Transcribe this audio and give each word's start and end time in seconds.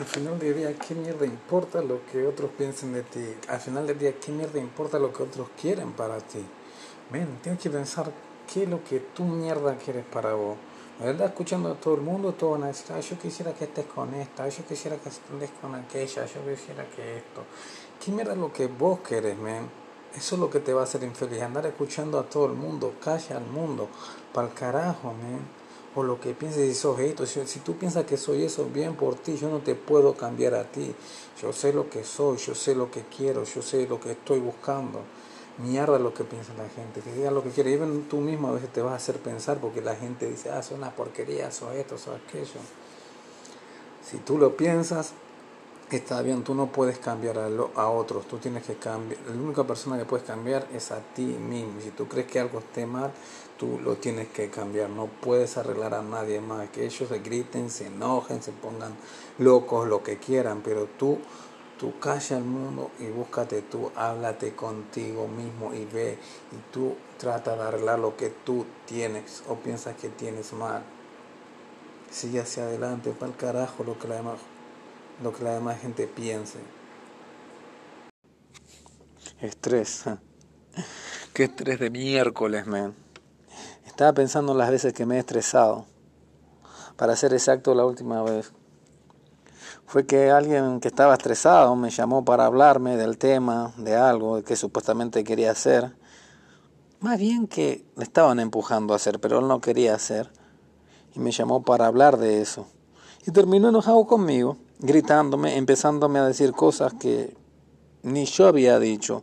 Al 0.00 0.06
final 0.06 0.38
del 0.38 0.56
día, 0.56 0.74
¿qué 0.78 0.94
mierda 0.94 1.26
importa 1.26 1.82
lo 1.82 2.06
que 2.06 2.26
otros 2.26 2.50
piensen 2.56 2.94
de 2.94 3.02
ti? 3.02 3.34
Al 3.48 3.60
final 3.60 3.86
del 3.86 3.98
día, 3.98 4.18
¿qué 4.18 4.32
mierda 4.32 4.58
importa 4.58 4.98
lo 4.98 5.12
que 5.12 5.22
otros 5.22 5.48
quieren 5.60 5.92
para 5.92 6.16
ti? 6.20 6.42
Ven, 7.10 7.38
tienes 7.42 7.60
que 7.60 7.68
pensar 7.68 8.10
qué 8.50 8.62
es 8.62 8.68
lo 8.70 8.82
que 8.82 9.00
tú 9.00 9.24
mierda 9.24 9.76
quieres 9.76 10.06
para 10.06 10.32
vos. 10.32 10.56
La 11.00 11.04
verdad, 11.04 11.26
escuchando 11.26 11.70
a 11.70 11.74
todo 11.74 11.96
el 11.96 12.00
mundo, 12.00 12.32
todos 12.32 12.52
van 12.52 12.62
a 12.62 12.66
decir, 12.68 12.96
yo 12.98 13.18
quisiera 13.18 13.52
que 13.52 13.64
estés 13.64 13.84
con 13.84 14.14
esta, 14.14 14.48
yo 14.48 14.64
quisiera 14.64 14.96
que 14.96 15.10
estés 15.10 15.50
con 15.60 15.74
aquella, 15.74 16.24
yo 16.24 16.40
quisiera 16.48 16.88
que 16.96 17.18
esto. 17.18 17.42
¿Qué 18.02 18.10
mierda 18.10 18.32
es 18.32 18.38
lo 18.38 18.50
que 18.50 18.68
vos 18.68 19.00
querés, 19.00 19.36
men? 19.36 19.68
Eso 20.16 20.36
es 20.36 20.40
lo 20.40 20.48
que 20.48 20.60
te 20.60 20.72
va 20.72 20.80
a 20.80 20.84
hacer 20.84 21.02
infeliz, 21.02 21.42
andar 21.42 21.66
escuchando 21.66 22.18
a 22.18 22.22
todo 22.22 22.46
el 22.46 22.54
mundo, 22.54 22.94
calla 23.04 23.36
al 23.36 23.44
mundo, 23.44 23.90
para 24.32 24.48
el 24.48 24.54
carajo, 24.54 25.08
man. 25.12 25.59
O 25.96 26.04
lo 26.04 26.20
que 26.20 26.34
pienses 26.34 26.68
si 26.68 26.74
sos 26.74 27.00
esto, 27.00 27.26
si, 27.26 27.58
tú 27.60 27.76
piensas 27.76 28.04
que 28.04 28.16
soy 28.16 28.44
eso, 28.44 28.66
bien 28.66 28.94
por 28.94 29.16
ti, 29.16 29.36
yo 29.36 29.48
no 29.48 29.58
te 29.58 29.74
puedo 29.74 30.14
cambiar 30.14 30.54
a 30.54 30.64
ti. 30.64 30.94
Yo 31.42 31.52
sé 31.52 31.72
lo 31.72 31.90
que 31.90 32.04
soy, 32.04 32.36
yo 32.38 32.54
sé 32.54 32.76
lo 32.76 32.90
que 32.90 33.02
quiero, 33.16 33.42
yo 33.44 33.60
sé 33.60 33.88
lo 33.88 33.98
que 33.98 34.12
estoy 34.12 34.38
buscando. 34.38 35.00
Mierda 35.58 35.98
lo 35.98 36.14
que 36.14 36.22
piensa 36.22 36.52
la 36.54 36.68
gente, 36.68 37.00
que 37.00 37.12
diga 37.12 37.30
lo 37.32 37.42
que 37.42 37.50
quiere. 37.50 37.72
Y 37.72 38.06
tú 38.08 38.18
mismo 38.18 38.48
a 38.48 38.52
veces 38.52 38.72
te 38.72 38.82
vas 38.82 38.92
a 38.92 38.96
hacer 38.96 39.16
pensar 39.16 39.58
porque 39.58 39.82
la 39.82 39.96
gente 39.96 40.30
dice, 40.30 40.50
ah, 40.50 40.60
es 40.60 40.70
una 40.70 40.94
porquería, 40.94 41.48
eso 41.48 41.72
esto, 41.72 41.96
eso 41.96 42.14
aquello. 42.14 42.60
Si 44.08 44.18
tú 44.18 44.38
lo 44.38 44.56
piensas, 44.56 45.12
está 45.96 46.22
bien, 46.22 46.44
tú 46.44 46.54
no 46.54 46.66
puedes 46.66 46.98
cambiar 46.98 47.38
a, 47.38 47.46
a, 47.46 47.88
otros, 47.88 48.26
tú 48.26 48.38
tienes 48.38 48.64
que 48.64 48.76
cambiar, 48.76 49.20
la 49.26 49.40
única 49.40 49.64
persona 49.64 49.98
que 49.98 50.04
puedes 50.04 50.26
cambiar 50.26 50.66
es 50.72 50.92
a 50.92 51.00
ti 51.00 51.22
mismo. 51.22 51.80
Si 51.80 51.90
tú 51.90 52.06
crees 52.06 52.26
que 52.26 52.40
algo 52.40 52.60
esté 52.60 52.86
mal, 52.86 53.12
tú 53.58 53.78
lo 53.82 53.96
tienes 53.96 54.28
que 54.28 54.50
cambiar, 54.50 54.88
no 54.88 55.06
puedes 55.06 55.56
arreglar 55.56 55.94
a 55.94 56.02
nadie 56.02 56.40
más, 56.40 56.70
que 56.70 56.84
ellos 56.84 57.08
se 57.08 57.18
griten, 57.18 57.70
se 57.70 57.86
enojen, 57.86 58.42
se 58.42 58.52
pongan 58.52 58.94
locos, 59.38 59.88
lo 59.88 60.02
que 60.02 60.18
quieran, 60.18 60.62
pero 60.62 60.86
tú, 60.98 61.18
tú 61.78 61.98
calla 61.98 62.36
al 62.36 62.44
mundo 62.44 62.90
y 62.98 63.06
búscate 63.08 63.62
tú, 63.62 63.90
háblate 63.96 64.54
contigo 64.54 65.28
mismo 65.28 65.74
y 65.74 65.84
ve, 65.84 66.18
y 66.52 66.72
tú 66.72 66.94
trata 67.18 67.56
de 67.56 67.62
arreglar 67.62 67.98
lo 67.98 68.16
que 68.16 68.30
tú 68.30 68.64
tienes 68.86 69.42
o 69.48 69.56
piensas 69.56 69.96
que 69.96 70.08
tienes 70.08 70.52
mal. 70.52 70.82
Sigue 72.10 72.40
hacia 72.40 72.62
adelante, 72.62 73.10
para 73.10 73.32
el 73.32 73.36
carajo 73.36 73.84
lo 73.84 73.98
que 73.98 74.08
la 74.08 74.16
demás 74.16 74.38
lo 75.22 75.32
que 75.32 75.44
la 75.44 75.54
demás 75.54 75.80
gente 75.80 76.06
piense. 76.06 76.58
Estrés. 79.40 80.04
Qué 81.34 81.44
estrés 81.44 81.78
de 81.78 81.90
miércoles, 81.90 82.66
man. 82.66 82.94
Estaba 83.86 84.12
pensando 84.12 84.52
en 84.52 84.58
las 84.58 84.70
veces 84.70 84.92
que 84.92 85.06
me 85.06 85.16
he 85.16 85.18
estresado. 85.18 85.86
Para 86.96 87.16
ser 87.16 87.32
exacto, 87.32 87.74
la 87.74 87.84
última 87.84 88.22
vez. 88.22 88.52
Fue 89.86 90.06
que 90.06 90.30
alguien 90.30 90.80
que 90.80 90.88
estaba 90.88 91.14
estresado 91.14 91.74
me 91.74 91.90
llamó 91.90 92.24
para 92.24 92.46
hablarme 92.46 92.96
del 92.96 93.18
tema, 93.18 93.72
de 93.76 93.96
algo 93.96 94.42
que 94.42 94.56
supuestamente 94.56 95.24
quería 95.24 95.50
hacer. 95.50 95.96
Más 97.00 97.18
bien 97.18 97.46
que 97.46 97.84
le 97.96 98.04
estaban 98.04 98.40
empujando 98.40 98.92
a 98.92 98.96
hacer, 98.96 99.20
pero 99.20 99.40
él 99.40 99.48
no 99.48 99.60
quería 99.60 99.94
hacer. 99.94 100.30
Y 101.14 101.18
me 101.18 101.32
llamó 101.32 101.62
para 101.62 101.86
hablar 101.86 102.18
de 102.18 102.40
eso. 102.40 102.68
Y 103.26 103.32
terminó 103.32 103.70
enojado 103.70 104.06
conmigo 104.06 104.58
gritándome, 104.80 105.56
empezándome 105.56 106.18
a 106.18 106.26
decir 106.26 106.52
cosas 106.52 106.92
que 106.94 107.36
ni 108.02 108.24
yo 108.24 108.46
había 108.46 108.78
dicho. 108.78 109.22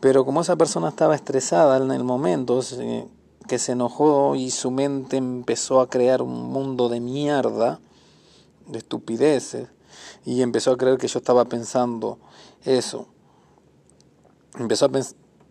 Pero 0.00 0.24
como 0.24 0.42
esa 0.42 0.56
persona 0.56 0.88
estaba 0.88 1.14
estresada 1.14 1.76
en 1.78 1.90
el 1.90 2.04
momento, 2.04 2.60
que 3.48 3.58
se 3.58 3.72
enojó 3.72 4.34
y 4.34 4.50
su 4.50 4.70
mente 4.70 5.16
empezó 5.16 5.80
a 5.80 5.88
crear 5.88 6.22
un 6.22 6.50
mundo 6.50 6.88
de 6.88 7.00
mierda, 7.00 7.80
de 8.66 8.78
estupideces, 8.78 9.68
y 10.24 10.42
empezó 10.42 10.72
a 10.72 10.76
creer 10.76 10.98
que 10.98 11.08
yo 11.08 11.18
estaba 11.18 11.44
pensando 11.44 12.18
eso. 12.64 13.06
Empezó 14.58 14.90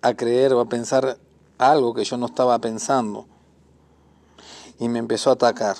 a, 0.02 0.14
creer 0.14 0.54
o 0.54 0.60
a 0.60 0.66
pensar 0.66 1.18
algo 1.58 1.94
que 1.94 2.04
yo 2.04 2.18
no 2.18 2.28
estaba 2.28 2.58
pensando. 2.60 3.26
Y 4.80 4.88
me 4.90 5.00
empezó 5.00 5.30
a 5.30 5.34
atacar. 5.34 5.78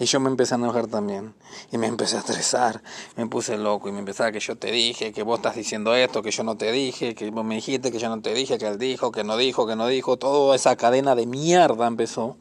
Y 0.00 0.04
yo 0.04 0.20
me 0.20 0.30
empecé 0.30 0.54
a 0.54 0.58
enojar 0.58 0.86
también. 0.86 1.34
Y 1.72 1.78
me 1.78 1.88
empecé 1.88 2.16
a 2.16 2.20
estresar. 2.20 2.80
Me 3.16 3.26
puse 3.26 3.58
loco 3.58 3.88
y 3.88 3.92
me 3.92 3.98
empezaba 3.98 4.30
que 4.30 4.38
yo 4.38 4.56
te 4.56 4.70
dije, 4.70 5.12
que 5.12 5.24
vos 5.24 5.40
estás 5.40 5.56
diciendo 5.56 5.94
esto, 5.94 6.22
que 6.22 6.30
yo 6.30 6.44
no 6.44 6.56
te 6.56 6.70
dije, 6.70 7.16
que 7.16 7.30
vos 7.30 7.44
me 7.44 7.56
dijiste, 7.56 7.90
que 7.90 7.98
yo 7.98 8.08
no 8.08 8.20
te 8.20 8.32
dije, 8.32 8.58
que 8.58 8.68
él 8.68 8.78
dijo, 8.78 9.10
que 9.10 9.24
no 9.24 9.36
dijo, 9.36 9.66
que 9.66 9.74
no 9.74 9.88
dijo. 9.88 10.16
Toda 10.16 10.54
esa 10.54 10.76
cadena 10.76 11.16
de 11.16 11.26
mierda 11.26 11.88
empezó. 11.88 12.36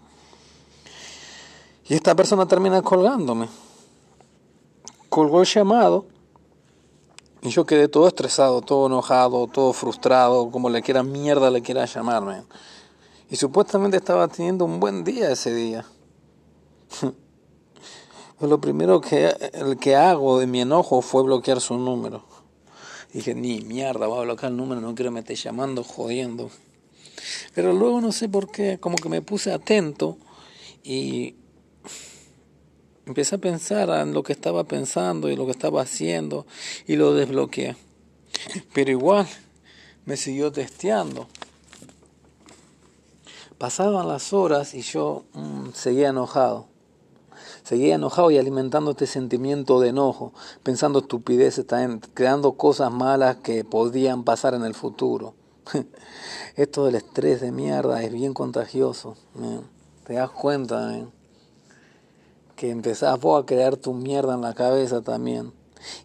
Y 1.89 1.95
esta 1.95 2.15
persona 2.15 2.47
termina 2.47 2.83
colgándome. 2.83 3.49
Colgó 5.09 5.41
el 5.41 5.47
llamado. 5.47 6.05
Y 7.41 7.49
yo 7.49 7.65
quedé 7.65 7.87
todo 7.87 8.07
estresado, 8.07 8.61
todo 8.61 8.85
enojado, 8.85 9.47
todo 9.47 9.73
frustrado, 9.73 10.51
como 10.51 10.69
le 10.69 10.83
quiera 10.83 11.01
mierda 11.01 11.49
le 11.49 11.63
quiera 11.63 11.85
llamarme. 11.85 12.43
Y 13.31 13.35
supuestamente 13.35 13.97
estaba 13.97 14.27
teniendo 14.27 14.65
un 14.65 14.79
buen 14.79 15.03
día 15.03 15.31
ese 15.31 15.53
día. 15.55 15.85
Pues 18.37 18.49
lo 18.51 18.61
primero 18.61 19.01
que, 19.01 19.33
el 19.53 19.77
que 19.77 19.95
hago 19.95 20.39
de 20.39 20.45
mi 20.45 20.61
enojo 20.61 21.01
fue 21.01 21.23
bloquear 21.23 21.59
su 21.59 21.75
número. 21.75 22.23
Dije, 23.11 23.33
ni 23.33 23.61
mierda, 23.61 24.05
voy 24.05 24.19
a 24.19 24.21
bloquear 24.23 24.51
el 24.51 24.57
número, 24.57 24.79
no 24.79 24.93
quiero 24.93 25.11
me 25.11 25.23
llamando, 25.23 25.83
jodiendo. 25.83 26.51
Pero 27.55 27.73
luego 27.73 27.99
no 27.99 28.11
sé 28.11 28.29
por 28.29 28.51
qué, 28.51 28.77
como 28.79 28.97
que 28.97 29.09
me 29.09 29.23
puse 29.23 29.51
atento 29.51 30.17
y 30.83 31.35
empecé 33.07 33.35
a 33.35 33.39
pensar 33.39 33.89
en 33.89 34.13
lo 34.13 34.21
que 34.21 34.33
estaba 34.33 34.65
pensando 34.65 35.29
y 35.29 35.35
lo 35.35 35.45
que 35.45 35.51
estaba 35.51 35.81
haciendo 35.81 36.45
y 36.85 36.95
lo 36.95 37.15
desbloqueé. 37.15 37.75
Pero 38.73 38.91
igual 38.91 39.27
me 40.05 40.15
siguió 40.15 40.51
testeando. 40.51 41.27
Pasaban 43.57 44.07
las 44.07 44.31
horas 44.33 44.75
y 44.75 44.81
yo 44.83 45.25
mm, 45.33 45.69
seguía 45.73 46.09
enojado. 46.09 46.67
Seguía 47.67 47.95
enojado 47.95 48.31
y 48.31 48.37
alimentando 48.37 48.91
este 48.91 49.07
sentimiento 49.07 49.81
de 49.81 49.89
enojo, 49.89 50.31
pensando 50.63 50.99
estupideces, 50.99 51.65
creando 52.13 52.53
cosas 52.53 52.93
malas 52.93 53.39
que 53.43 53.65
podían 53.65 54.23
pasar 54.23 54.53
en 54.53 54.63
el 54.63 54.73
futuro. 54.73 55.33
Esto 56.55 56.85
del 56.85 56.95
estrés 56.95 57.41
de 57.41 57.51
mierda 57.51 58.01
es 58.01 58.13
bien 58.13 58.33
contagioso. 58.33 59.17
Te 60.05 60.13
das 60.13 60.29
cuenta 60.29 61.09
que 62.55 62.69
empezás 62.69 63.19
vos 63.19 63.43
a 63.43 63.45
crear 63.45 63.75
tu 63.75 63.93
mierda 63.93 64.35
en 64.35 64.39
la 64.43 64.53
cabeza 64.53 65.01
también. 65.01 65.51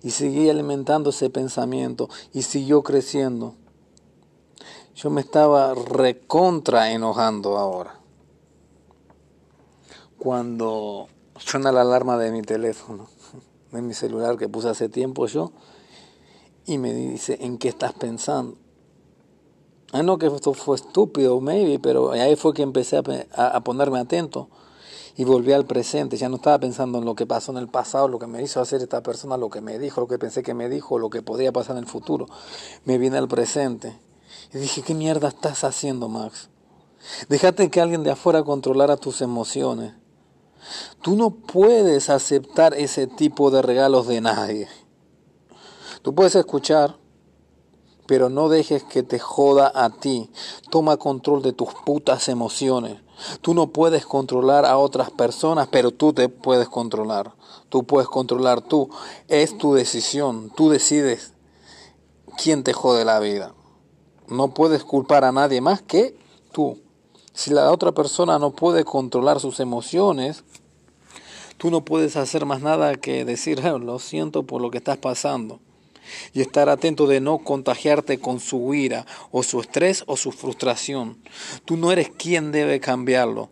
Y 0.02 0.10
seguí 0.10 0.50
alimentando 0.50 1.10
ese 1.10 1.30
pensamiento 1.30 2.08
y 2.32 2.42
siguió 2.42 2.82
creciendo. 2.82 3.54
Yo 4.96 5.10
me 5.10 5.20
estaba 5.20 5.74
recontra 5.74 6.90
enojando 6.90 7.56
ahora. 7.56 8.00
Cuando 10.18 11.06
suena 11.44 11.72
la 11.72 11.82
alarma 11.82 12.18
de 12.18 12.30
mi 12.30 12.42
teléfono, 12.42 13.08
de 13.72 13.82
mi 13.82 13.94
celular 13.94 14.36
que 14.36 14.48
puse 14.48 14.68
hace 14.68 14.88
tiempo 14.88 15.26
yo, 15.26 15.52
y 16.64 16.78
me 16.78 16.92
dice, 16.92 17.38
¿en 17.40 17.58
qué 17.58 17.68
estás 17.68 17.92
pensando? 17.92 18.56
Ah, 19.94 20.02
no, 20.02 20.16
que 20.16 20.26
esto 20.26 20.54
fue 20.54 20.76
estúpido, 20.76 21.38
maybe, 21.40 21.78
pero 21.78 22.12
ahí 22.12 22.34
fue 22.34 22.54
que 22.54 22.62
empecé 22.62 22.96
a, 22.96 23.60
ponerme 23.60 23.98
atento 23.98 24.48
y 25.16 25.24
volví 25.24 25.52
al 25.52 25.66
presente. 25.66 26.16
Ya 26.16 26.30
no 26.30 26.36
estaba 26.36 26.58
pensando 26.58 26.98
en 26.98 27.04
lo 27.04 27.14
que 27.14 27.26
pasó 27.26 27.52
en 27.52 27.58
el 27.58 27.68
pasado, 27.68 28.08
lo 28.08 28.18
que 28.18 28.26
me 28.26 28.42
hizo 28.42 28.58
hacer 28.62 28.80
esta 28.80 29.02
persona, 29.02 29.36
lo 29.36 29.50
que 29.50 29.60
me 29.60 29.78
dijo, 29.78 30.00
lo 30.00 30.08
que 30.08 30.18
pensé 30.18 30.42
que 30.42 30.54
me 30.54 30.70
dijo, 30.70 30.98
lo 30.98 31.10
que 31.10 31.20
podría 31.20 31.52
pasar 31.52 31.76
en 31.76 31.82
el 31.82 31.88
futuro. 31.88 32.26
Me 32.86 32.96
vine 32.96 33.18
al 33.18 33.28
presente 33.28 34.00
y 34.54 34.58
dije, 34.58 34.80
¿qué 34.80 34.94
mierda 34.94 35.28
estás 35.28 35.62
haciendo, 35.62 36.08
Max? 36.08 36.48
Déjate 37.28 37.70
que 37.70 37.82
alguien 37.82 38.02
de 38.02 38.12
afuera 38.12 38.42
controlara 38.44 38.96
tus 38.96 39.20
emociones. 39.20 39.92
Tú 41.00 41.16
no 41.16 41.30
puedes 41.30 42.10
aceptar 42.10 42.74
ese 42.74 43.06
tipo 43.06 43.50
de 43.50 43.62
regalos 43.62 44.06
de 44.06 44.20
nadie. 44.20 44.68
Tú 46.02 46.14
puedes 46.14 46.34
escuchar, 46.34 46.96
pero 48.06 48.28
no 48.28 48.48
dejes 48.48 48.82
que 48.82 49.02
te 49.02 49.18
joda 49.18 49.70
a 49.74 49.90
ti. 49.90 50.30
Toma 50.70 50.96
control 50.96 51.42
de 51.42 51.52
tus 51.52 51.68
putas 51.86 52.28
emociones. 52.28 53.00
Tú 53.40 53.54
no 53.54 53.68
puedes 53.68 54.04
controlar 54.04 54.66
a 54.66 54.78
otras 54.78 55.10
personas, 55.10 55.68
pero 55.70 55.92
tú 55.92 56.12
te 56.12 56.28
puedes 56.28 56.68
controlar. 56.68 57.34
Tú 57.68 57.84
puedes 57.84 58.08
controlar 58.08 58.60
tú. 58.60 58.90
Es 59.28 59.56
tu 59.56 59.74
decisión. 59.74 60.50
Tú 60.56 60.70
decides 60.70 61.34
quién 62.36 62.64
te 62.64 62.72
jode 62.72 63.04
la 63.04 63.20
vida. 63.20 63.54
No 64.28 64.54
puedes 64.54 64.84
culpar 64.84 65.24
a 65.24 65.32
nadie 65.32 65.60
más 65.60 65.82
que 65.82 66.18
tú. 66.52 66.81
Si 67.34 67.50
la 67.50 67.70
otra 67.70 67.92
persona 67.92 68.38
no 68.38 68.50
puede 68.50 68.84
controlar 68.84 69.40
sus 69.40 69.58
emociones, 69.60 70.44
tú 71.56 71.70
no 71.70 71.84
puedes 71.84 72.16
hacer 72.16 72.44
más 72.44 72.60
nada 72.60 72.94
que 72.96 73.24
decir, 73.24 73.60
ah, 73.64 73.78
lo 73.78 73.98
siento 73.98 74.42
por 74.42 74.60
lo 74.60 74.70
que 74.70 74.78
estás 74.78 74.98
pasando. 74.98 75.60
Y 76.34 76.42
estar 76.42 76.68
atento 76.68 77.06
de 77.06 77.20
no 77.20 77.38
contagiarte 77.38 78.18
con 78.18 78.40
su 78.40 78.74
ira 78.74 79.06
o 79.30 79.42
su 79.42 79.60
estrés 79.60 80.04
o 80.06 80.16
su 80.16 80.32
frustración. 80.32 81.22
Tú 81.64 81.76
no 81.76 81.90
eres 81.92 82.10
quien 82.10 82.52
debe 82.52 82.80
cambiarlo. 82.80 83.48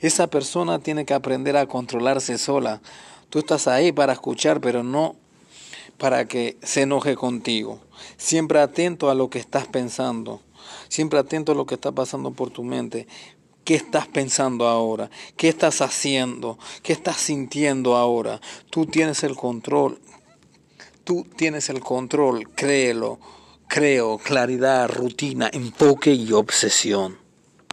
Esa 0.00 0.26
persona 0.26 0.78
tiene 0.78 1.06
que 1.06 1.14
aprender 1.14 1.56
a 1.56 1.66
controlarse 1.66 2.38
sola. 2.38 2.82
Tú 3.30 3.38
estás 3.38 3.66
ahí 3.66 3.92
para 3.92 4.12
escuchar, 4.12 4.60
pero 4.60 4.82
no 4.82 5.16
para 5.96 6.26
que 6.26 6.56
se 6.62 6.82
enoje 6.82 7.16
contigo. 7.16 7.80
Siempre 8.16 8.60
atento 8.60 9.10
a 9.10 9.14
lo 9.14 9.30
que 9.30 9.38
estás 9.38 9.66
pensando. 9.66 10.40
Siempre 10.88 11.18
atento 11.18 11.52
a 11.52 11.54
lo 11.54 11.66
que 11.66 11.74
está 11.74 11.92
pasando 11.92 12.30
por 12.32 12.50
tu 12.50 12.64
mente. 12.64 13.06
¿Qué 13.64 13.74
estás 13.74 14.06
pensando 14.06 14.66
ahora? 14.66 15.10
¿Qué 15.36 15.48
estás 15.48 15.82
haciendo? 15.82 16.58
¿Qué 16.82 16.92
estás 16.92 17.18
sintiendo 17.18 17.96
ahora? 17.96 18.40
Tú 18.70 18.86
tienes 18.86 19.24
el 19.24 19.36
control. 19.36 20.00
Tú 21.04 21.26
tienes 21.36 21.68
el 21.68 21.80
control, 21.80 22.48
créelo. 22.54 23.18
Creo, 23.68 24.16
claridad, 24.16 24.88
rutina, 24.88 25.50
enfoque 25.52 26.12
y 26.12 26.32
obsesión. 26.32 27.27